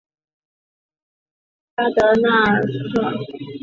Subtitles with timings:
[1.75, 3.17] 巴尔德纳克。